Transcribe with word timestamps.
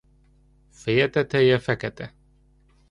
Feje 0.79 1.07
teteje 1.19 1.61
fekete. 1.69 2.11